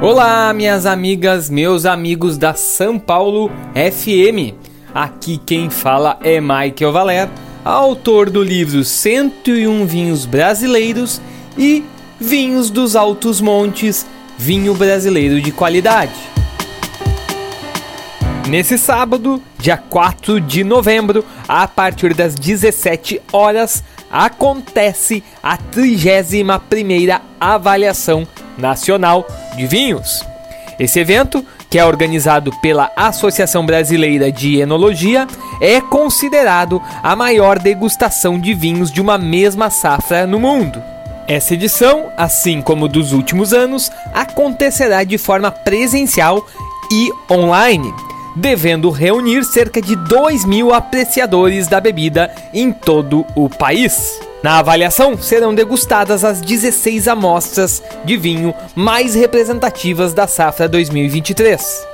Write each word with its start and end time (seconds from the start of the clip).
Olá, 0.00 0.54
minhas 0.54 0.86
amigas, 0.86 1.50
meus 1.50 1.84
amigos 1.84 2.38
da 2.38 2.54
São 2.54 3.00
Paulo 3.00 3.50
FM. 3.74 4.54
Aqui 4.94 5.38
quem 5.44 5.68
fala 5.70 6.16
é 6.22 6.40
Michael 6.40 6.92
Valer, 6.92 7.28
autor 7.64 8.30
do 8.30 8.40
livro 8.40 8.84
101 8.84 9.84
Vinhos 9.86 10.24
Brasileiros 10.24 11.20
e 11.58 11.84
Vinhos 12.20 12.70
dos 12.70 12.94
Altos 12.94 13.40
Montes, 13.40 14.06
vinho 14.38 14.72
brasileiro 14.72 15.40
de 15.40 15.50
qualidade. 15.50 16.14
Nesse 18.48 18.78
sábado, 18.78 19.42
dia 19.58 19.76
4 19.76 20.40
de 20.40 20.62
novembro, 20.62 21.24
a 21.48 21.66
partir 21.66 22.14
das 22.14 22.36
17 22.36 23.20
horas, 23.32 23.82
acontece 24.08 25.24
a 25.42 25.58
31ª 25.58 27.20
avaliação 27.40 28.26
nacional 28.58 29.26
de 29.56 29.66
vinhos. 29.66 30.24
Esse 30.78 31.00
evento, 31.00 31.44
que 31.68 31.78
é 31.78 31.84
organizado 31.84 32.52
pela 32.60 32.90
Associação 32.94 33.66
Brasileira 33.66 34.30
de 34.30 34.58
Enologia, 34.58 35.26
é 35.60 35.80
considerado 35.80 36.80
a 37.02 37.16
maior 37.16 37.58
degustação 37.58 38.38
de 38.38 38.54
vinhos 38.54 38.92
de 38.92 39.00
uma 39.00 39.18
mesma 39.18 39.70
safra 39.70 40.26
no 40.26 40.38
mundo. 40.38 40.82
Essa 41.26 41.54
edição, 41.54 42.10
assim 42.16 42.62
como 42.62 42.88
dos 42.88 43.12
últimos 43.12 43.52
anos, 43.52 43.90
acontecerá 44.14 45.04
de 45.04 45.18
forma 45.18 45.50
presencial 45.50 46.46
e 46.90 47.10
online, 47.30 47.92
devendo 48.34 48.88
reunir 48.88 49.44
cerca 49.44 49.82
de 49.82 49.94
2 49.94 50.44
mil 50.44 50.72
apreciadores 50.72 51.66
da 51.66 51.80
bebida 51.80 52.34
em 52.54 52.72
todo 52.72 53.26
o 53.34 53.50
país. 53.50 54.27
Na 54.42 54.58
avaliação 54.58 55.18
serão 55.18 55.52
degustadas 55.52 56.24
as 56.24 56.40
16 56.40 57.08
amostras 57.08 57.82
de 58.04 58.16
vinho 58.16 58.54
mais 58.74 59.14
representativas 59.14 60.14
da 60.14 60.28
safra 60.28 60.68
2023. 60.68 61.86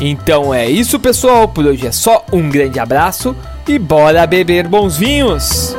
Então 0.00 0.54
é 0.54 0.70
isso, 0.70 0.98
pessoal. 0.98 1.48
Por 1.48 1.66
hoje 1.66 1.86
é 1.86 1.92
só 1.92 2.24
um 2.32 2.48
grande 2.48 2.80
abraço 2.80 3.36
e 3.68 3.78
bora 3.78 4.26
beber 4.26 4.66
bons 4.66 4.96
vinhos! 4.96 5.76